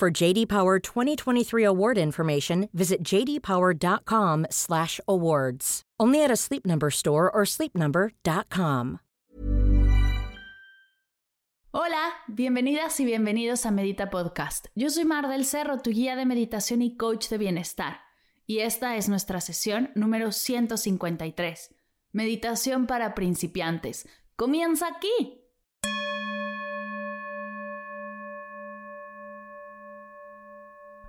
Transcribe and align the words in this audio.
For 0.00 0.10
JD 0.10 0.48
Power 0.48 0.80
2023 0.80 1.62
award 1.62 1.98
information, 1.98 2.70
visit 2.72 3.04
jdpower.com/awards. 3.04 5.82
Only 6.00 6.24
at 6.24 6.30
a 6.30 6.36
Sleep 6.36 6.64
Number 6.64 6.88
store 6.88 7.30
or 7.30 7.44
sleepnumber.com. 7.44 9.00
Hola, 11.72 12.14
bienvenidas 12.28 12.98
y 12.98 13.04
bienvenidos 13.04 13.66
a 13.66 13.70
Medita 13.70 14.08
Podcast. 14.08 14.68
Yo 14.74 14.88
soy 14.88 15.04
Mar 15.04 15.28
del 15.28 15.44
Cerro, 15.44 15.82
tu 15.82 15.90
guía 15.90 16.16
de 16.16 16.24
meditación 16.24 16.80
y 16.80 16.96
coach 16.96 17.28
de 17.28 17.36
bienestar. 17.36 18.00
Y 18.46 18.60
esta 18.60 18.96
es 18.96 19.10
nuestra 19.10 19.42
sesión 19.42 19.90
número 19.94 20.32
153. 20.32 21.74
Meditación 22.12 22.86
para 22.86 23.14
principiantes. 23.14 24.08
Comienza 24.34 24.88
aquí. 24.88 25.40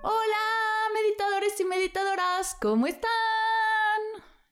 Hola, 0.04 0.90
meditadores 0.96 1.60
y 1.60 1.66
meditadoras, 1.82 2.56
¿cómo 2.62 2.86
están? 2.86 3.10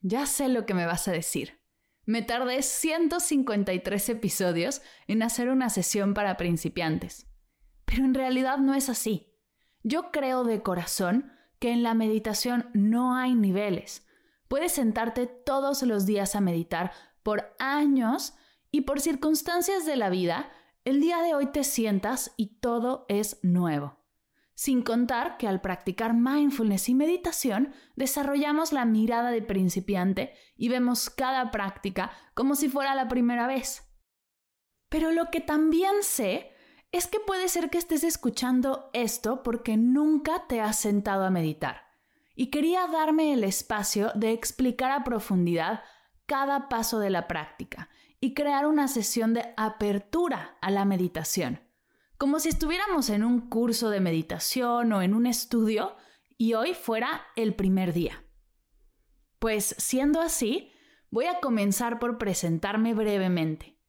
Ya 0.02 0.26
sé 0.26 0.50
lo 0.50 0.66
que 0.66 0.74
me 0.74 0.88
vas 0.88 1.08
a 1.08 1.12
decir. 1.12 1.62
Me 2.08 2.24
tardé 2.24 2.64
153 2.64 4.10
episodios 4.10 4.82
en 5.08 5.22
hacer 5.22 5.50
una 5.50 5.70
sesión 5.70 6.16
para 6.16 6.38
principiantes. 6.38 7.28
Pero 7.86 8.04
en 8.04 8.16
realidad 8.16 8.58
no 8.58 8.74
es 8.74 8.90
así. 8.90 9.32
Yo 9.84 10.10
creo 10.10 10.44
de 10.44 10.64
corazón 10.64 11.32
que 11.60 11.70
en 11.70 11.84
la 11.84 11.94
meditación 11.94 12.72
no 12.74 13.16
hay 13.16 13.36
niveles. 13.36 14.08
Puedes 14.48 14.72
sentarte 14.72 15.28
todos 15.28 15.84
los 15.84 16.08
días 16.08 16.36
a 16.36 16.42
meditar 16.42 16.94
por 17.22 17.56
años 17.60 18.34
y 18.72 18.82
por 18.82 19.02
circunstancias 19.02 19.86
de 19.86 19.98
la 19.98 20.10
vida, 20.10 20.52
el 20.84 21.00
día 21.00 21.22
de 21.22 21.36
hoy 21.36 21.52
te 21.52 21.64
sientas 21.64 22.34
y 22.38 22.60
todo 22.60 23.06
es 23.08 23.38
nuevo. 23.44 23.99
Sin 24.60 24.82
contar 24.82 25.38
que 25.38 25.48
al 25.48 25.62
practicar 25.62 26.14
mindfulness 26.14 26.90
y 26.90 26.94
meditación, 26.94 27.74
desarrollamos 27.96 28.74
la 28.74 28.84
mirada 28.84 29.32
de 29.32 29.42
principiante 29.42 30.34
y 30.58 30.68
vemos 30.68 31.10
cada 31.10 31.50
práctica 31.50 32.12
como 32.34 32.56
si 32.56 32.68
fuera 32.68 32.94
la 32.94 33.08
primera 33.08 33.48
vez. 33.48 33.90
Pero 34.90 35.14
lo 35.14 35.32
que 35.32 35.40
también 35.40 36.04
sé 36.04 36.52
es 36.92 37.08
que 37.08 37.22
puede 37.22 37.48
ser 37.48 37.70
que 37.70 37.78
estés 37.78 38.04
escuchando 38.04 38.90
esto 38.92 39.44
porque 39.44 39.78
nunca 39.78 40.46
te 40.50 40.60
has 40.60 40.78
sentado 40.78 41.24
a 41.24 41.30
meditar. 41.30 41.84
Y 42.36 42.48
quería 42.48 42.86
darme 42.88 43.32
el 43.32 43.46
espacio 43.46 44.12
de 44.14 44.34
explicar 44.34 44.92
a 44.92 45.06
profundidad 45.06 45.84
cada 46.26 46.68
paso 46.68 47.00
de 47.00 47.12
la 47.12 47.30
práctica 47.30 47.88
y 48.20 48.34
crear 48.34 48.68
una 48.68 48.90
sesión 48.90 49.34
de 49.34 49.54
apertura 49.56 50.58
a 50.60 50.70
la 50.70 50.84
meditación 50.84 51.69
como 52.20 52.42
si 52.42 52.50
estuviéramos 52.50 53.10
en 53.10 53.24
un 53.24 53.50
curso 53.50 53.90
de 53.90 54.02
meditación 54.02 54.92
o 54.92 55.02
en 55.02 55.14
un 55.14 55.26
estudio 55.26 55.96
y 56.38 56.54
hoy 56.54 56.74
fuera 56.74 57.22
el 57.38 57.56
primer 57.56 57.94
día. 57.94 58.26
Pues 59.40 59.74
siendo 59.78 60.20
así, 60.20 60.70
voy 61.12 61.28
a 61.28 61.40
comenzar 61.40 61.98
por 61.98 62.18
presentarme 62.18 62.94
brevemente. 62.94 63.80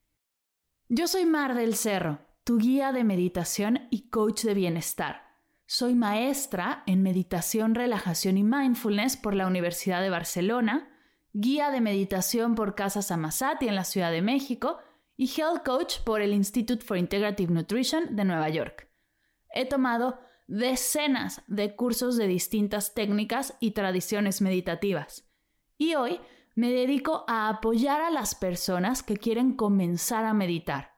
Yo 0.89 1.09
soy 1.09 1.27
Mar 1.27 1.57
del 1.57 1.75
Cerro, 1.75 2.21
tu 2.45 2.59
guía 2.59 2.93
de 2.93 3.03
meditación 3.03 3.89
y 3.91 4.11
coach 4.11 4.45
de 4.45 4.55
bienestar. 4.55 5.23
Soy 5.67 5.97
maestra 5.97 6.85
en 6.87 7.03
meditación, 7.03 7.75
relajación 7.75 8.39
y 8.39 8.45
mindfulness 8.45 9.17
por 9.17 9.35
la 9.35 9.49
Universidad 9.49 10.03
de 10.03 10.11
Barcelona, 10.11 10.89
guía 11.33 11.73
de 11.73 11.81
meditación 11.81 12.55
por 12.55 12.77
Casa 12.77 13.03
Samasati 13.03 13.67
en 13.67 13.75
la 13.75 13.85
Ciudad 13.85 14.13
de 14.13 14.23
México 14.23 14.79
y 15.21 15.27
Health 15.27 15.63
Coach 15.67 15.99
por 16.03 16.23
el 16.23 16.33
Institute 16.33 16.83
for 16.83 16.97
Integrative 16.97 17.53
Nutrition 17.53 18.17
de 18.17 18.25
Nueva 18.25 18.49
York. 18.49 18.89
He 19.55 19.67
tomado 19.67 20.19
decenas 20.47 21.43
de 21.47 21.77
cursos 21.77 22.17
de 22.17 22.27
distintas 22.27 22.95
técnicas 22.95 23.55
y 23.61 23.73
tradiciones 23.73 24.41
meditativas. 24.41 25.31
Y 25.77 25.95
hoy 25.95 26.23
me 26.55 26.73
dedico 26.73 27.27
a 27.29 27.51
apoyar 27.51 28.01
a 28.01 28.09
las 28.09 28.35
personas 28.35 29.03
que 29.03 29.19
quieren 29.19 29.57
comenzar 29.57 30.25
a 30.25 30.33
meditar, 30.33 30.93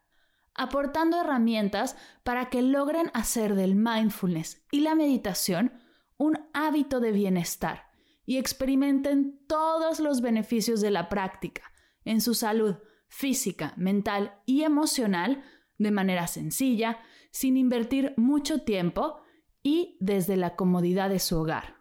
aportando 0.54 1.20
herramientas 1.20 1.96
para 2.22 2.48
que 2.48 2.62
logren 2.62 3.10
hacer 3.14 3.56
del 3.56 3.74
mindfulness 3.74 4.64
y 4.70 4.82
la 4.82 4.94
meditación 4.94 5.72
un 6.16 6.38
hábito 6.54 7.00
de 7.00 7.10
bienestar 7.10 7.86
y 8.24 8.36
experimenten 8.36 9.44
todos 9.48 9.98
los 9.98 10.20
beneficios 10.20 10.80
de 10.80 10.92
la 10.92 11.08
práctica 11.08 11.72
en 12.04 12.20
su 12.20 12.34
salud, 12.34 12.76
física, 13.12 13.74
mental 13.76 14.40
y 14.46 14.62
emocional 14.62 15.44
de 15.76 15.90
manera 15.90 16.26
sencilla, 16.26 16.98
sin 17.30 17.58
invertir 17.58 18.14
mucho 18.16 18.62
tiempo 18.62 19.20
y 19.62 19.98
desde 20.00 20.36
la 20.38 20.56
comodidad 20.56 21.10
de 21.10 21.18
su 21.18 21.38
hogar. 21.38 21.76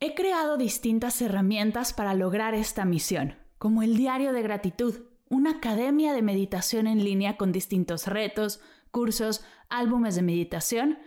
He 0.00 0.14
creado 0.14 0.56
distintas 0.56 1.22
herramientas 1.22 1.92
para 1.92 2.14
lograr 2.14 2.54
esta 2.54 2.84
misión, 2.84 3.38
como 3.58 3.82
el 3.82 3.96
Diario 3.96 4.32
de 4.32 4.42
Gratitud, 4.42 5.04
una 5.30 5.52
academia 5.52 6.12
de 6.12 6.22
meditación 6.22 6.88
en 6.88 7.04
línea 7.04 7.36
con 7.36 7.52
distintos 7.52 8.08
retos, 8.08 8.60
cursos, 8.90 9.44
álbumes 9.68 10.16
de 10.16 10.22
meditación, 10.22 10.98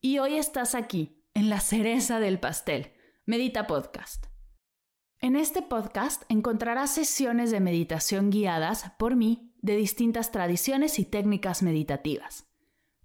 y 0.00 0.18
hoy 0.20 0.36
estás 0.36 0.76
aquí, 0.76 1.24
en 1.34 1.50
la 1.50 1.58
cereza 1.58 2.20
del 2.20 2.38
pastel, 2.38 2.92
Medita 3.26 3.66
Podcast. 3.66 4.35
En 5.20 5.34
este 5.34 5.62
podcast 5.62 6.24
encontrarás 6.28 6.94
sesiones 6.94 7.50
de 7.50 7.58
meditación 7.58 8.28
guiadas 8.30 8.92
por 8.98 9.16
mí 9.16 9.54
de 9.62 9.74
distintas 9.74 10.30
tradiciones 10.30 10.98
y 10.98 11.06
técnicas 11.06 11.62
meditativas. 11.62 12.46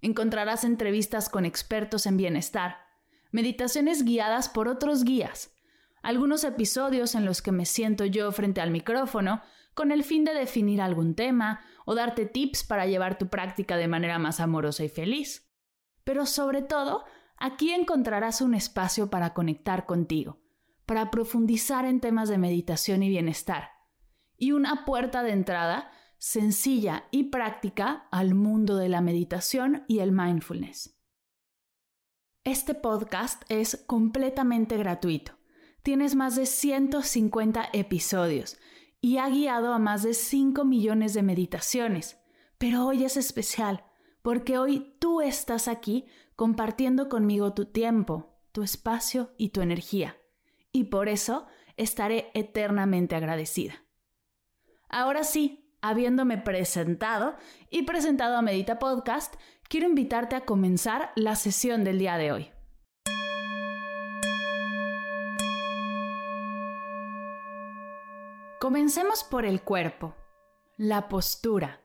Encontrarás 0.02 0.64
entrevistas 0.64 1.30
con 1.30 1.46
expertos 1.46 2.04
en 2.04 2.18
bienestar, 2.18 2.76
meditaciones 3.30 4.04
guiadas 4.04 4.50
por 4.50 4.68
otros 4.68 5.04
guías, 5.04 5.56
algunos 6.02 6.44
episodios 6.44 7.14
en 7.14 7.24
los 7.24 7.40
que 7.40 7.50
me 7.50 7.64
siento 7.64 8.04
yo 8.04 8.30
frente 8.30 8.60
al 8.60 8.72
micrófono 8.72 9.40
con 9.72 9.90
el 9.90 10.04
fin 10.04 10.24
de 10.24 10.34
definir 10.34 10.82
algún 10.82 11.14
tema 11.14 11.60
o 11.86 11.94
darte 11.94 12.26
tips 12.26 12.62
para 12.62 12.86
llevar 12.86 13.16
tu 13.16 13.28
práctica 13.28 13.78
de 13.78 13.88
manera 13.88 14.18
más 14.18 14.38
amorosa 14.38 14.84
y 14.84 14.90
feliz. 14.90 15.50
Pero 16.04 16.26
sobre 16.26 16.60
todo, 16.60 17.04
aquí 17.38 17.72
encontrarás 17.72 18.42
un 18.42 18.54
espacio 18.54 19.08
para 19.08 19.32
conectar 19.32 19.86
contigo 19.86 20.41
para 20.86 21.10
profundizar 21.10 21.84
en 21.84 22.00
temas 22.00 22.28
de 22.28 22.38
meditación 22.38 23.02
y 23.02 23.08
bienestar, 23.08 23.70
y 24.36 24.52
una 24.52 24.84
puerta 24.84 25.22
de 25.22 25.32
entrada 25.32 25.90
sencilla 26.18 27.08
y 27.10 27.24
práctica 27.24 28.06
al 28.12 28.34
mundo 28.34 28.76
de 28.76 28.88
la 28.88 29.00
meditación 29.00 29.84
y 29.88 29.98
el 29.98 30.12
mindfulness. 30.12 30.96
Este 32.44 32.74
podcast 32.74 33.42
es 33.48 33.84
completamente 33.86 34.76
gratuito. 34.76 35.32
Tienes 35.82 36.14
más 36.14 36.36
de 36.36 36.46
150 36.46 37.70
episodios 37.72 38.56
y 39.00 39.18
ha 39.18 39.28
guiado 39.28 39.74
a 39.74 39.80
más 39.80 40.04
de 40.04 40.14
5 40.14 40.64
millones 40.64 41.14
de 41.14 41.22
meditaciones. 41.22 42.20
Pero 42.56 42.86
hoy 42.86 43.04
es 43.04 43.16
especial 43.16 43.84
porque 44.22 44.58
hoy 44.58 44.96
tú 45.00 45.20
estás 45.20 45.66
aquí 45.66 46.06
compartiendo 46.36 47.08
conmigo 47.08 47.52
tu 47.52 47.64
tiempo, 47.66 48.40
tu 48.52 48.62
espacio 48.62 49.34
y 49.36 49.48
tu 49.48 49.60
energía 49.60 50.21
y 50.72 50.84
por 50.84 51.08
eso 51.08 51.46
estaré 51.76 52.30
eternamente 52.34 53.14
agradecida. 53.14 53.84
Ahora 54.88 55.24
sí, 55.24 55.76
habiéndome 55.80 56.38
presentado 56.38 57.36
y 57.70 57.82
presentado 57.82 58.36
a 58.36 58.42
Medita 58.42 58.78
Podcast, 58.78 59.34
quiero 59.68 59.88
invitarte 59.88 60.36
a 60.36 60.44
comenzar 60.44 61.12
la 61.14 61.36
sesión 61.36 61.84
del 61.84 61.98
día 61.98 62.16
de 62.16 62.32
hoy. 62.32 62.50
Comencemos 68.60 69.24
por 69.24 69.44
el 69.44 69.62
cuerpo, 69.62 70.14
la 70.76 71.08
postura. 71.08 71.80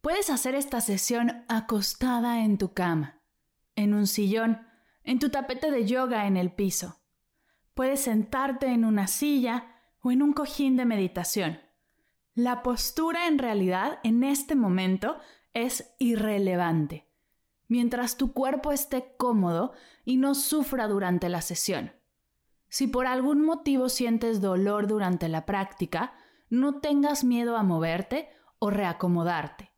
Puedes 0.00 0.30
hacer 0.30 0.56
esta 0.56 0.80
sesión 0.80 1.44
acostada 1.48 2.44
en 2.44 2.58
tu 2.58 2.72
cama, 2.72 3.22
en 3.76 3.94
un 3.94 4.08
sillón, 4.08 4.66
en 5.04 5.20
tu 5.20 5.30
tapete 5.30 5.70
de 5.70 5.86
yoga 5.86 6.26
en 6.26 6.36
el 6.36 6.52
piso 6.52 7.01
Puedes 7.74 8.02
sentarte 8.02 8.66
en 8.66 8.84
una 8.84 9.06
silla 9.06 9.66
o 10.02 10.10
en 10.10 10.22
un 10.22 10.34
cojín 10.34 10.76
de 10.76 10.84
meditación. 10.84 11.58
La 12.34 12.62
postura 12.62 13.26
en 13.26 13.38
realidad 13.38 13.98
en 14.02 14.24
este 14.24 14.54
momento 14.54 15.18
es 15.54 15.94
irrelevante. 15.98 17.08
mientras 17.68 18.18
tu 18.18 18.34
cuerpo 18.34 18.70
esté 18.70 19.14
cómodo 19.16 19.72
y 20.04 20.18
no 20.18 20.34
sufra 20.34 20.88
durante 20.88 21.30
la 21.30 21.40
sesión. 21.40 21.92
Si 22.68 22.86
por 22.86 23.06
algún 23.06 23.42
motivo 23.42 23.88
sientes 23.88 24.42
dolor 24.42 24.86
durante 24.86 25.26
la 25.26 25.46
práctica, 25.46 26.12
no 26.50 26.80
tengas 26.80 27.24
miedo 27.24 27.56
a 27.56 27.62
moverte 27.62 28.28
o 28.58 28.68
reacomodarte. 28.68 29.72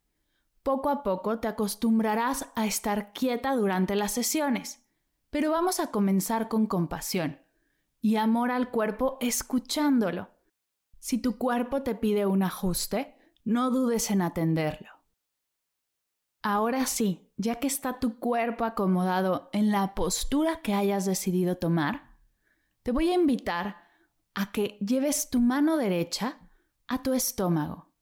Poco 0.64 0.90
a 0.90 1.04
poco 1.04 1.38
te 1.38 1.46
acostumbrarás 1.46 2.50
a 2.56 2.66
estar 2.66 3.12
quieta 3.12 3.54
durante 3.54 3.94
las 3.94 4.10
sesiones, 4.10 4.84
pero 5.30 5.52
vamos 5.52 5.78
a 5.78 5.92
comenzar 5.92 6.48
con 6.48 6.66
compasión 6.66 7.43
y 8.04 8.16
amor 8.16 8.50
al 8.50 8.70
cuerpo 8.70 9.16
escuchándolo. 9.22 10.28
Si 10.98 11.16
tu 11.16 11.38
cuerpo 11.38 11.82
te 11.82 11.94
pide 11.94 12.26
un 12.26 12.42
ajuste, 12.42 13.16
no 13.44 13.70
dudes 13.70 14.10
en 14.10 14.20
atenderlo. 14.20 14.90
Ahora 16.42 16.84
sí, 16.84 17.32
ya 17.38 17.54
que 17.54 17.66
está 17.66 18.00
tu 18.00 18.18
cuerpo 18.18 18.66
acomodado 18.66 19.48
en 19.54 19.70
la 19.70 19.94
postura 19.94 20.60
que 20.60 20.74
hayas 20.74 21.06
decidido 21.06 21.56
tomar, 21.56 22.18
te 22.82 22.92
voy 22.92 23.08
a 23.08 23.14
invitar 23.14 23.78
a 24.34 24.52
que 24.52 24.76
lleves 24.86 25.30
tu 25.30 25.40
mano 25.40 25.78
derecha 25.78 26.50
a 26.86 27.02
tu 27.02 27.14
estómago. 27.14 27.94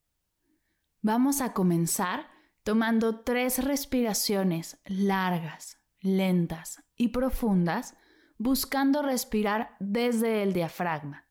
Vamos 1.01 1.39
a 1.39 1.53
comenzar 1.53 2.27
tomando 2.63 3.21
tres 3.21 3.63
respiraciones 3.63 4.81
largas, 4.83 5.77
lentas 6.01 6.83
y 6.97 7.07
profundas, 7.07 7.95
buscando 8.43 9.01
respirar 9.01 9.77
desde 9.79 10.43
el 10.43 10.51
diafragma, 10.51 11.25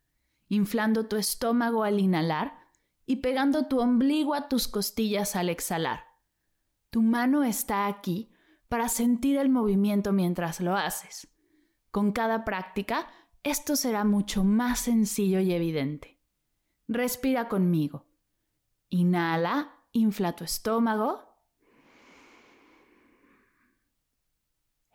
inflando 0.48 1.08
tu 1.08 1.16
estómago 1.16 1.84
al 1.84 2.00
inhalar 2.00 2.58
y 3.04 3.16
pegando 3.16 3.66
tu 3.66 3.80
ombligo 3.80 4.32
a 4.32 4.48
tus 4.48 4.66
costillas 4.66 5.36
al 5.36 5.50
exhalar. 5.50 6.04
Tu 6.88 7.02
mano 7.02 7.44
está 7.44 7.86
aquí 7.86 8.32
para 8.70 8.88
sentir 8.88 9.36
el 9.36 9.50
movimiento 9.50 10.12
mientras 10.12 10.62
lo 10.62 10.74
haces. 10.74 11.28
Con 11.90 12.12
cada 12.12 12.46
práctica, 12.46 13.06
esto 13.42 13.76
será 13.76 14.04
mucho 14.04 14.42
más 14.42 14.80
sencillo 14.80 15.40
y 15.40 15.52
evidente. 15.52 16.18
Respira 16.88 17.46
conmigo. 17.46 18.06
Inhala, 18.88 19.84
infla 19.92 20.34
tu 20.34 20.44
estómago. 20.44 21.31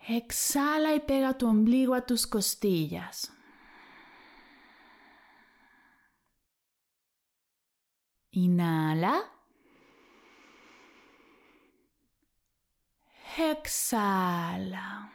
Exhala 0.09 0.95
y 0.95 1.01
pega 1.01 1.38
tu 1.38 1.48
ombligo 1.48 1.94
a 1.94 2.06
tus 2.06 2.27
costillas. 2.27 3.30
Inhala. 8.31 9.30
Exhala. 13.38 15.12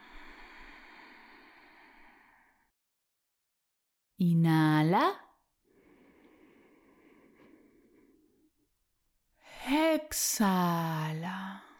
Inhala. 4.19 5.19
Exhala. 9.65 11.72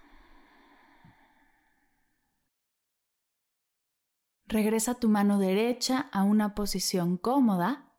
Regresa 4.54 4.94
tu 4.94 5.10
mano 5.10 5.40
derecha 5.40 6.10
a 6.12 6.22
una 6.22 6.54
posición 6.54 7.18
cómoda 7.18 7.92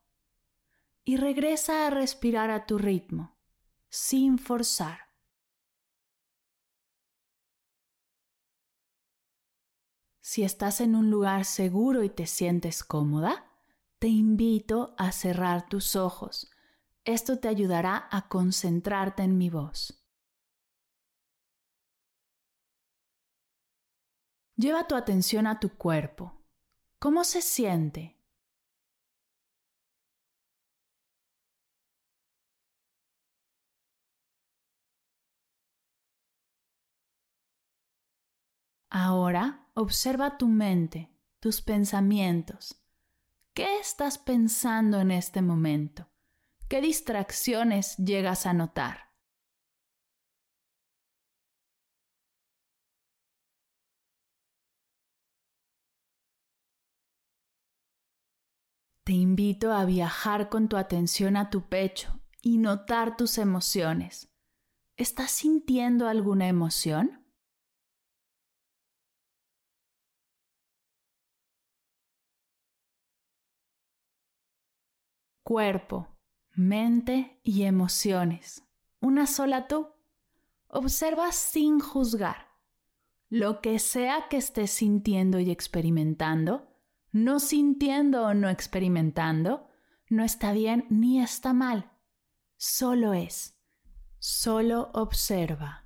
y 1.03 1.17
regresa 1.17 1.89
a 1.89 1.91
respirar 1.91 2.53
a 2.53 2.65
tu 2.65 2.79
ritmo, 2.79 3.37
sin 3.89 4.39
forzar. 4.39 5.01
Si 10.21 10.45
estás 10.45 10.81
en 10.81 10.95
un 10.95 11.11
lugar 11.11 11.45
seguro 11.45 12.05
y 12.05 12.09
te 12.09 12.25
sientes 12.25 12.85
cómoda, 12.85 13.51
te 13.99 14.07
invito 14.07 14.95
a 14.97 15.11
cerrar 15.11 15.69
tus 15.69 15.97
ojos. 15.97 16.53
Esto 17.03 17.41
te 17.41 17.49
ayudará 17.49 18.09
a 18.13 18.29
concentrarte 18.29 19.25
en 19.25 19.37
mi 19.39 19.51
voz. 19.51 20.07
Lleva 24.55 24.87
tu 24.87 24.95
atención 24.95 25.49
a 25.49 25.59
tu 25.59 25.77
cuerpo. 25.77 26.44
¿Cómo 27.05 27.23
se 27.25 27.43
siente? 27.43 28.17
Ahora 38.89 39.69
observa 39.75 40.39
tu 40.39 40.49
mente, 40.49 41.11
tus 41.41 41.61
pensamientos. 41.61 42.83
¿Qué 43.53 43.81
estás 43.81 44.17
pensando 44.17 44.99
en 44.99 45.11
este 45.11 45.43
momento? 45.43 46.11
¿Qué 46.71 46.81
distracciones 46.81 47.99
llegas 47.99 48.47
a 48.47 48.55
notar? 48.55 49.04
Invito 59.35 59.73
a 59.73 59.85
viajar 59.85 60.49
con 60.49 60.69
tu 60.69 60.77
atención 60.77 61.37
a 61.37 61.51
tu 61.51 61.69
pecho 61.69 62.21
y 62.41 62.59
notar 62.59 63.17
tus 63.17 63.37
emociones. 63.39 64.33
¿Estás 64.97 65.33
sintiendo 65.33 66.07
alguna 66.07 66.47
emoción? 66.47 67.21
cuerpo, 75.43 76.09
mente 76.53 77.39
y 77.43 77.65
emociones. 77.65 78.65
Una 79.01 79.27
sola 79.27 79.67
tú. 79.67 79.89
Observa 80.69 81.33
sin 81.33 81.81
juzgar. 81.81 82.49
Lo 83.29 83.61
que 83.61 83.81
sea 83.81 84.29
que 84.31 84.37
estés 84.37 84.71
sintiendo 84.71 85.41
y 85.41 85.51
experimentando, 85.51 86.74
no 87.15 87.41
sintiendo 87.41 88.27
o 88.27 88.35
no 88.35 88.51
experimentando, 88.51 89.67
no 90.11 90.23
está 90.23 90.53
bien 90.53 90.87
ni 90.91 91.23
está 91.23 91.55
mal. 91.55 91.91
Solo 92.57 93.15
es. 93.15 93.57
Solo 94.19 94.91
observa. 94.93 95.85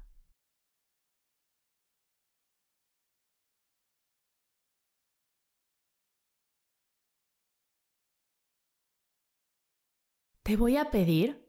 te 10.49 10.57
voy 10.57 10.79
a 10.79 10.91
pedir 10.91 11.47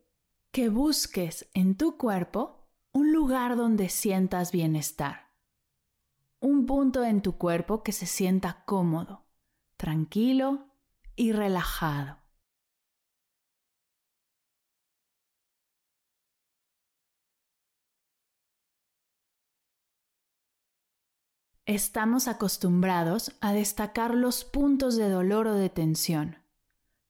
que 0.52 0.68
busques 0.68 1.50
en 1.54 1.78
tu 1.78 1.98
cuerpo 1.98 2.68
un 2.92 3.14
lugar 3.14 3.56
donde 3.56 3.88
sientas 3.88 4.52
bienestar. 4.52 5.32
Un 6.42 6.66
punto 6.66 7.06
en 7.06 7.22
tu 7.22 7.38
cuerpo 7.38 7.82
que 7.82 7.94
se 7.94 8.06
sienta 8.06 8.66
cómodo, 8.66 9.29
tranquilo 9.80 10.68
y 11.16 11.32
relajado. 11.32 12.20
Estamos 21.66 22.28
acostumbrados 22.28 23.36
a 23.42 23.54
destacar 23.54 24.14
los 24.14 24.44
puntos 24.44 24.96
de 24.96 25.10
dolor 25.10 25.48
o 25.48 25.54
de 25.56 25.70
tensión 25.70 26.40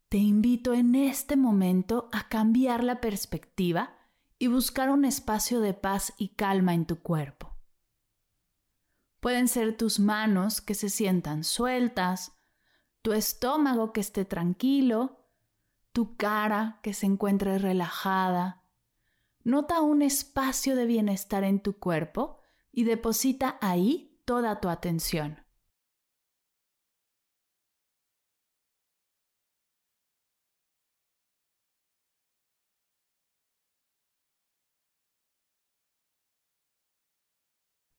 te 0.09 0.17
invito 0.17 0.73
en 0.73 0.95
este 0.95 1.37
momento 1.37 2.09
a 2.11 2.27
cambiar 2.29 2.83
la 2.83 2.99
perspectiva 2.99 3.95
y 4.39 4.47
buscar 4.47 4.89
un 4.89 5.05
espacio 5.05 5.59
de 5.59 5.75
paz 5.75 6.13
y 6.17 6.29
calma 6.29 6.73
en 6.73 6.87
tu 6.87 6.99
cuerpo. 6.99 7.55
Pueden 9.19 9.47
ser 9.47 9.77
tus 9.77 9.99
manos 9.99 10.61
que 10.61 10.73
se 10.73 10.89
sientan 10.89 11.43
sueltas, 11.43 12.31
tu 13.01 13.13
estómago 13.13 13.93
que 13.93 14.01
esté 14.01 14.25
tranquilo, 14.25 15.19
tu 15.93 16.15
cara 16.17 16.79
que 16.83 16.93
se 16.93 17.05
encuentre 17.05 17.57
relajada. 17.57 18.63
Nota 19.43 19.81
un 19.81 20.01
espacio 20.01 20.75
de 20.75 20.85
bienestar 20.85 21.43
en 21.43 21.61
tu 21.61 21.79
cuerpo 21.79 22.39
y 22.71 22.83
deposita 22.83 23.57
ahí 23.61 24.21
toda 24.25 24.59
tu 24.59 24.69
atención. 24.69 25.43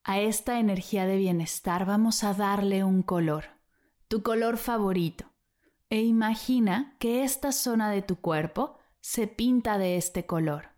A 0.05 0.19
esta 0.19 0.59
energía 0.59 1.07
de 1.07 1.17
bienestar 1.17 1.87
vamos 1.87 2.25
a 2.25 2.35
darle 2.35 2.83
un 2.83 3.03
color, 3.03 3.60
tu 4.11 4.25
color 4.25 4.57
favorito, 4.57 5.25
e 5.89 6.03
imagina 6.03 6.97
que 6.99 7.23
esta 7.23 7.53
zona 7.53 7.93
de 7.93 8.03
tu 8.03 8.21
cuerpo 8.21 8.77
se 8.99 9.29
pinta 9.29 9.79
de 9.79 9.97
este 9.97 10.27
color. 10.27 10.71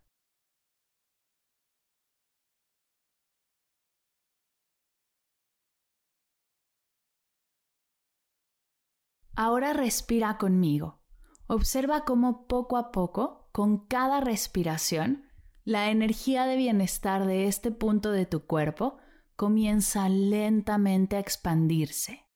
Ahora 9.34 9.72
respira 9.72 10.36
conmigo. 10.36 11.00
Observa 11.46 12.04
cómo 12.04 12.46
poco 12.46 12.76
a 12.76 12.92
poco, 12.92 13.48
con 13.50 13.86
cada 13.86 14.20
respiración, 14.20 15.24
la 15.64 15.90
energía 15.90 16.44
de 16.44 16.56
bienestar 16.56 17.24
de 17.24 17.46
este 17.46 17.70
punto 17.70 18.12
de 18.12 18.26
tu 18.26 18.44
cuerpo 18.44 18.98
comienza 19.36 20.10
lentamente 20.10 21.16
a 21.16 21.20
expandirse. 21.20 22.26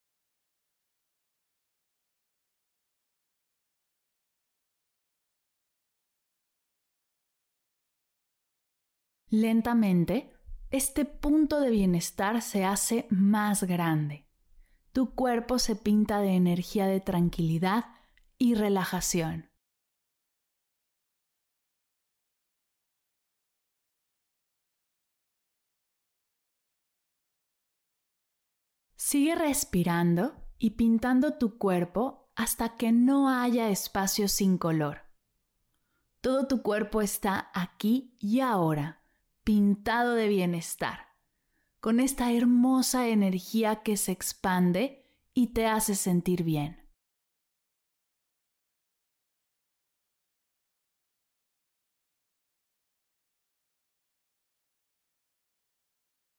Lentamente, 9.39 10.33
este 10.71 11.05
punto 11.05 11.61
de 11.61 11.69
bienestar 11.69 12.41
se 12.41 12.65
hace 12.65 13.07
más 13.11 13.65
grande. 13.65 14.27
Tu 14.93 15.15
cuerpo 15.15 15.59
se 15.59 15.77
pinta 15.77 16.21
de 16.21 16.31
energía 16.31 16.87
de 16.87 17.01
tranquilidad 17.01 17.85
y 18.39 18.55
relajación. 18.55 19.51
Sigue 28.97 29.35
respirando 29.35 30.35
y 30.59 30.71
pintando 30.71 31.35
tu 31.35 31.59
cuerpo 31.59 32.31
hasta 32.37 32.79
que 32.79 32.91
no 32.91 33.29
haya 33.29 33.69
espacio 33.69 34.29
sin 34.29 34.57
color. 34.57 35.03
Todo 36.23 36.47
tu 36.49 36.63
cuerpo 36.63 37.03
está 37.03 37.51
aquí 37.53 38.17
y 38.19 38.41
ahora, 38.41 39.03
pintado 39.47 40.15
de 40.15 40.27
bienestar, 40.27 41.07
con 41.79 42.01
esta 42.01 42.33
hermosa 42.33 43.07
energía 43.07 43.85
que 43.85 43.97
se 43.97 44.11
expande 44.11 45.07
y 45.35 45.53
te 45.53 45.69
hace 45.69 45.95
sentir 45.95 46.43
bien. 46.43 46.91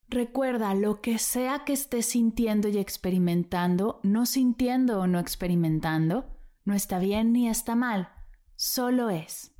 Recuerda 0.09 0.75
lo 0.75 1.01
que 1.01 1.17
sea 1.17 1.63
que 1.63 1.71
estés 1.71 2.07
sintiendo 2.07 2.67
y 2.67 2.77
experimentando, 2.77 4.01
no 4.03 4.25
sintiendo 4.25 4.99
o 4.99 5.07
no 5.07 5.19
experimentando, 5.19 6.37
no 6.65 6.73
está 6.73 6.99
bien 6.99 7.31
ni 7.31 7.47
está 7.47 7.73
mal, 7.73 8.09
solo 8.57 9.09
es. 9.09 9.56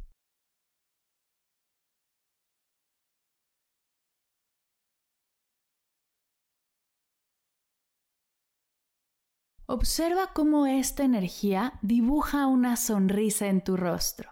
Observa 9.69 10.31
cómo 10.33 10.65
esta 10.65 11.03
energía 11.03 11.77
dibuja 11.81 12.47
una 12.47 12.77
sonrisa 12.77 13.47
en 13.47 13.61
tu 13.61 13.75
rostro. 13.75 14.29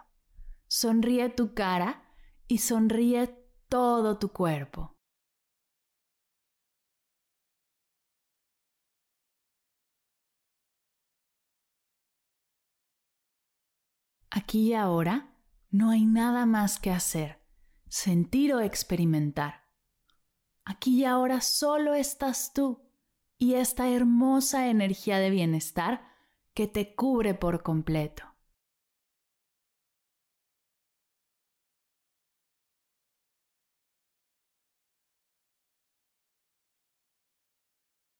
Sonríe 0.67 1.27
tu 1.27 1.53
cara 1.53 2.05
y 2.47 2.59
sonríe 2.59 3.27
todo 3.67 4.17
tu 4.17 4.29
cuerpo. 4.29 4.95
Aquí 14.29 14.69
y 14.69 14.73
ahora 14.73 15.35
no 15.69 15.89
hay 15.89 16.05
nada 16.05 16.45
más 16.45 16.79
que 16.79 16.91
hacer, 16.91 17.41
sentir 17.89 18.53
o 18.53 18.61
experimentar. 18.61 19.65
Aquí 20.63 21.01
y 21.01 21.05
ahora 21.05 21.41
solo 21.41 21.93
estás 21.93 22.53
tú 22.53 22.84
y 23.37 23.55
esta 23.55 23.89
hermosa 23.89 24.69
energía 24.69 25.19
de 25.19 25.29
bienestar 25.29 26.07
que 26.53 26.67
te 26.67 26.95
cubre 26.95 27.33
por 27.33 27.63
completo. 27.63 28.23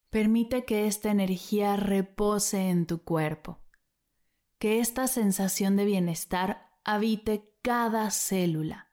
Permite 0.10 0.64
que 0.64 0.88
esta 0.88 1.12
energía 1.12 1.76
repose 1.76 2.70
en 2.70 2.86
tu 2.86 3.04
cuerpo 3.04 3.66
que 4.60 4.80
esta 4.80 5.08
sensación 5.08 5.76
de 5.76 5.86
bienestar 5.86 6.72
habite 6.84 7.54
cada 7.62 8.10
célula, 8.12 8.92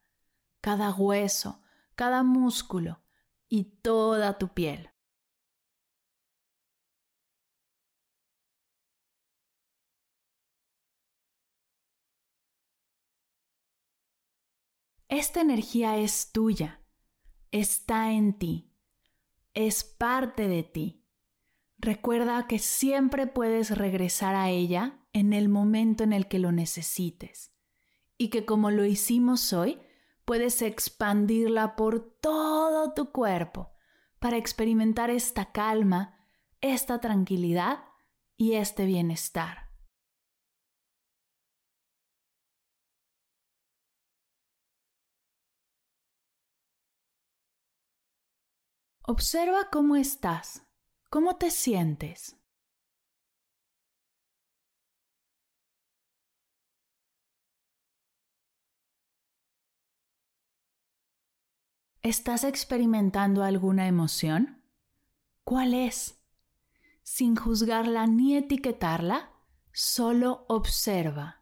cada 0.61 0.93
hueso, 0.93 1.63
cada 1.95 2.23
músculo 2.23 3.01
y 3.49 3.65
toda 3.81 4.39
tu 4.39 4.49
piel. 4.49 4.92
Esta 15.13 15.43
energía 15.43 15.99
es 15.99 16.33
tuya, 16.33 16.81
está 17.51 18.13
en 18.13 18.33
ti, 18.39 18.73
es 19.53 19.85
parte 19.85 20.49
de 20.49 20.63
ti. 20.63 21.05
Recuerda 21.77 22.47
que 22.47 22.59
siempre 22.59 23.27
puedes 23.27 23.77
regresar 23.77 24.35
a 24.35 24.49
ella 24.49 25.05
en 25.13 25.35
el 25.35 25.51
momento 25.51 26.03
en 26.03 26.15
el 26.15 26.29
que 26.29 26.39
lo 26.39 26.51
necesites 26.51 27.55
y 28.17 28.31
que 28.31 28.47
como 28.47 28.71
lo 28.71 28.87
hicimos 28.87 29.53
hoy, 29.53 29.83
puedes 30.25 30.63
expandirla 30.63 31.77
por 31.77 32.19
todo 32.23 32.95
tu 32.95 33.13
cuerpo 33.13 33.75
para 34.19 34.39
experimentar 34.39 35.11
esta 35.11 35.53
calma, 35.53 36.27
esta 36.63 37.03
tranquilidad 37.03 37.85
y 38.39 38.55
este 38.55 38.87
bienestar. 38.87 39.72
Observa 49.15 49.69
cómo 49.71 49.97
estás, 49.97 50.67
cómo 51.11 51.37
te 51.37 51.51
sientes. 51.51 52.39
¿Estás 62.01 62.45
experimentando 62.45 63.45
alguna 63.45 63.87
emoción? 63.87 64.65
¿Cuál 65.45 65.75
es? 65.75 66.19
Sin 67.03 67.37
juzgarla 67.37 68.07
ni 68.07 68.35
etiquetarla, 68.39 69.31
solo 69.75 70.47
observa. 70.49 71.42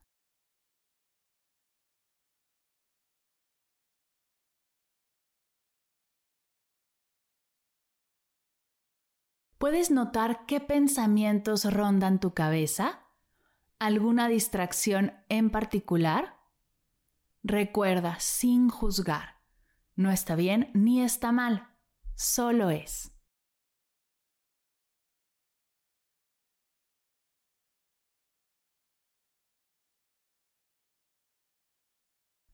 ¿Puedes 9.61 9.91
notar 9.91 10.47
qué 10.47 10.59
pensamientos 10.59 11.71
rondan 11.71 12.19
tu 12.19 12.33
cabeza? 12.33 13.01
¿Alguna 13.79 14.27
distracción 14.29 15.13
en 15.29 15.51
particular? 15.51 16.39
Recuerda, 17.43 18.19
sin 18.21 18.71
juzgar 18.71 19.39
no 19.97 20.11
está 20.11 20.35
bien 20.35 20.71
ni 20.73 21.03
está 21.03 21.31
mal, 21.31 21.69
solo 22.15 22.71
es. 22.71 23.13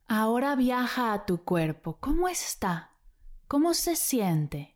Ahora 0.09 0.57
viaja 0.57 1.13
a 1.13 1.25
tu 1.25 1.45
cuerpo. 1.45 1.99
¿Cómo 2.01 2.27
está? 2.27 2.97
¿Cómo 3.47 3.75
se 3.75 3.95
siente? 3.95 4.76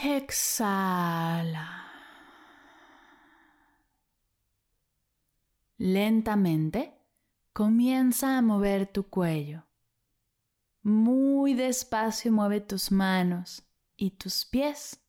Exhala. 0.00 1.84
Lentamente 5.76 6.94
comienza 7.52 8.38
a 8.38 8.42
mover 8.42 8.86
tu 8.86 9.08
cuello. 9.08 9.64
Muy 10.82 11.54
despacio 11.54 12.30
mueve 12.30 12.60
tus 12.60 12.92
manos 12.92 13.64
y 13.96 14.12
tus 14.12 14.44
pies. 14.44 15.00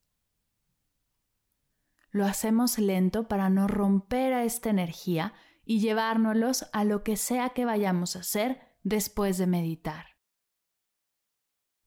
Lo 2.09 2.25
hacemos 2.25 2.79
lento 2.79 3.27
para 3.27 3.51
no 3.51 3.67
romper 3.67 4.33
a 4.33 4.43
esta 4.43 4.71
energía 4.71 5.33
y 5.65 5.81
llevárnoslos 5.81 6.67
a 6.73 6.83
lo 6.83 7.03
que 7.03 7.15
sea 7.15 7.49
que 7.49 7.63
vayamos 7.63 8.15
a 8.15 8.21
hacer 8.21 8.59
después 8.81 9.37
de 9.37 9.45
meditar. 9.45 10.17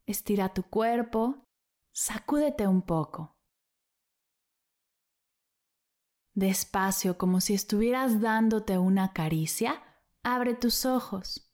Estira 0.06 0.54
tu 0.54 0.62
cuerpo, 0.62 1.48
sacúdete 1.92 2.66
un 2.66 2.82
poco. 2.82 3.36
Despacio, 6.34 7.18
como 7.18 7.40
si 7.40 7.54
estuvieras 7.54 8.20
dándote 8.20 8.78
una 8.78 9.12
caricia, 9.12 9.82
abre 10.22 10.54
tus 10.54 10.86
ojos. 10.86 11.52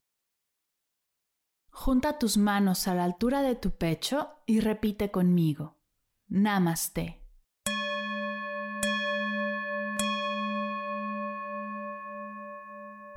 Junta 1.71 2.19
tus 2.19 2.37
manos 2.37 2.89
a 2.89 2.95
la 2.95 3.05
altura 3.05 3.43
de 3.43 3.57
tu 3.57 3.77
pecho 3.77 4.31
y 4.47 4.61
repite 4.61 5.11
conmigo. 5.11 5.79
Namaste. 6.29 7.25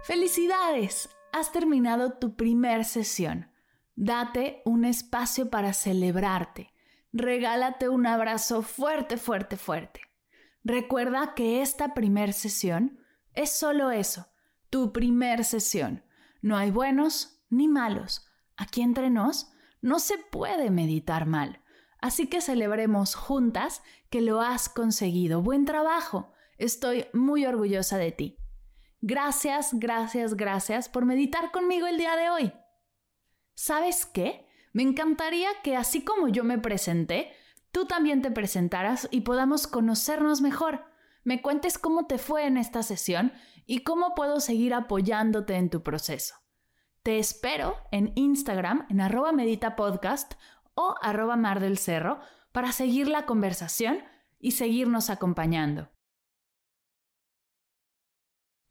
¡Felicidades! 0.04 1.10
Has 1.32 1.52
terminado 1.52 2.14
tu 2.14 2.36
primer 2.36 2.86
sesión. 2.86 3.52
Date 3.96 4.62
un 4.66 4.84
espacio 4.84 5.50
para 5.50 5.74
celebrarte. 5.74 6.71
Regálate 7.14 7.90
un 7.90 8.08
abrazo 8.08 8.62
fuerte, 8.62 9.18
fuerte, 9.18 9.58
fuerte. 9.58 10.02
Recuerda 10.64 11.34
que 11.36 11.62
esta 11.62 11.94
primer 11.94 12.34
sesión 12.34 13.00
es 13.34 13.52
solo 13.52 13.92
eso, 13.92 14.28
tu 14.70 14.94
primer 14.94 15.44
sesión. 15.44 16.04
No 16.42 16.58
hay 16.58 16.72
buenos 16.72 17.44
ni 17.50 17.68
malos. 17.68 18.28
Aquí 18.58 18.82
entre 18.82 19.10
nos 19.10 19.52
no 19.82 20.00
se 20.00 20.18
puede 20.18 20.70
meditar 20.70 21.26
mal. 21.26 21.62
Así 22.00 22.28
que 22.28 22.42
celebremos 22.42 23.16
juntas 23.16 23.84
que 24.10 24.22
lo 24.22 24.42
has 24.42 24.70
conseguido. 24.70 25.42
Buen 25.42 25.66
trabajo. 25.66 26.32
Estoy 26.58 27.06
muy 27.14 27.46
orgullosa 27.46 27.98
de 27.98 28.12
ti. 28.12 28.38
Gracias, 29.02 29.72
gracias, 29.74 30.36
gracias 30.36 30.90
por 30.90 31.06
meditar 31.06 31.52
conmigo 31.52 31.88
el 31.88 31.98
día 31.98 32.16
de 32.16 32.30
hoy. 32.30 32.54
¿Sabes 33.56 34.06
qué? 34.06 34.48
Me 34.74 34.84
encantaría 34.84 35.50
que 35.64 35.76
así 35.76 36.04
como 36.04 36.28
yo 36.28 36.44
me 36.44 36.58
presenté, 36.58 37.34
tú 37.72 37.86
también 37.86 38.22
te 38.22 38.32
presentaras 38.32 39.08
y 39.12 39.22
podamos 39.22 39.68
conocernos 39.68 40.42
mejor. 40.42 40.86
Me 41.24 41.42
cuentes 41.42 41.78
cómo 41.78 42.08
te 42.08 42.18
fue 42.18 42.46
en 42.46 42.58
esta 42.58 42.84
sesión 42.84 43.34
y 43.66 43.80
cómo 43.80 44.16
puedo 44.16 44.40
seguir 44.40 44.74
apoyándote 44.74 45.56
en 45.56 45.70
tu 45.70 45.84
proceso. 45.84 46.36
Te 47.04 47.20
espero 47.20 47.76
en 47.92 48.12
Instagram 48.16 48.86
en 48.90 49.02
arroba 49.02 49.32
meditapodcast 49.32 50.34
o 50.74 50.96
arroba 51.02 51.36
mar 51.36 51.60
del 51.60 51.78
cerro 51.78 52.20
para 52.52 52.72
seguir 52.72 53.08
la 53.08 53.26
conversación 53.26 54.04
y 54.40 54.52
seguirnos 54.52 55.10
acompañando. 55.10 55.90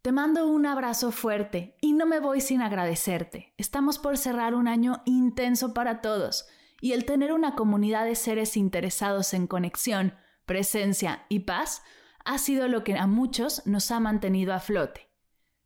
Te 0.02 0.12
mando 0.12 0.46
un 0.46 0.64
abrazo 0.64 1.12
fuerte 1.12 1.76
y 1.82 1.92
no 1.92 2.06
me 2.06 2.20
voy 2.20 2.40
sin 2.40 2.62
agradecerte. 2.62 3.52
Estamos 3.58 3.98
por 3.98 4.16
cerrar 4.16 4.54
un 4.54 4.66
año 4.66 5.02
intenso 5.04 5.74
para 5.74 6.00
todos 6.00 6.46
y 6.80 6.92
el 6.92 7.04
tener 7.04 7.34
una 7.34 7.54
comunidad 7.54 8.06
de 8.06 8.14
seres 8.14 8.56
interesados 8.56 9.34
en 9.34 9.46
conexión, 9.46 10.14
presencia 10.46 11.26
y 11.28 11.40
paz 11.40 11.82
ha 12.24 12.38
sido 12.38 12.66
lo 12.66 12.82
que 12.82 12.96
a 12.96 13.06
muchos 13.06 13.66
nos 13.66 13.90
ha 13.90 14.00
mantenido 14.00 14.54
a 14.54 14.60
flote. 14.60 15.10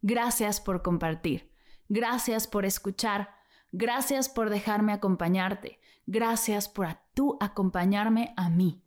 Gracias 0.02 0.60
por 0.60 0.82
compartir, 0.82 1.52
gracias 1.88 2.48
por 2.48 2.64
escuchar, 2.64 3.30
gracias 3.70 4.28
por 4.28 4.50
dejarme 4.50 4.92
acompañarte, 4.92 5.78
gracias 6.06 6.68
por 6.68 6.88
tú 7.14 7.38
acompañarme 7.40 8.34
a 8.36 8.50
mí. 8.50 8.82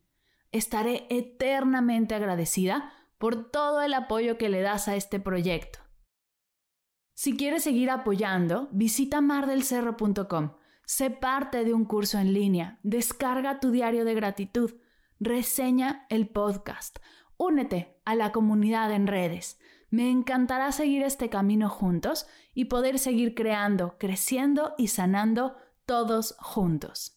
Estaré 0.51 1.07
eternamente 1.09 2.15
agradecida 2.15 2.91
por 3.17 3.51
todo 3.51 3.81
el 3.81 3.93
apoyo 3.93 4.37
que 4.37 4.49
le 4.49 4.61
das 4.61 4.87
a 4.87 4.95
este 4.95 5.19
proyecto. 5.19 5.79
Si 7.15 7.35
quieres 7.35 7.63
seguir 7.63 7.89
apoyando, 7.89 8.69
visita 8.71 9.21
mardelcerro.com. 9.21 10.51
Sé 10.85 11.09
parte 11.09 11.65
de 11.65 11.73
un 11.73 11.85
curso 11.85 12.19
en 12.19 12.33
línea, 12.33 12.79
descarga 12.83 13.59
tu 13.59 13.71
diario 13.71 14.05
de 14.05 14.13
gratitud, 14.13 14.75
reseña 15.19 16.05
el 16.09 16.29
podcast, 16.29 16.99
únete 17.35 17.99
a 18.05 18.15
la 18.15 18.31
comunidad 18.31 18.91
en 18.91 19.07
redes. 19.07 19.59
Me 19.89 20.11
encantará 20.11 20.71
seguir 20.71 21.01
este 21.03 21.29
camino 21.29 21.69
juntos 21.69 22.27
y 22.53 22.65
poder 22.65 22.99
seguir 22.99 23.35
creando, 23.35 23.97
creciendo 23.97 24.75
y 24.77 24.89
sanando 24.89 25.57
todos 25.85 26.35
juntos. 26.39 27.16